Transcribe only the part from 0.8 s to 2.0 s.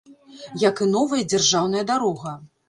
і новая дзяржаўная